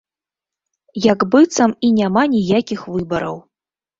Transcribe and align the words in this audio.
Як 1.11 1.19
быццам 1.35 1.75
і 1.87 1.91
няма 1.99 2.23
ніякіх 2.35 2.81
выбараў! 2.97 3.37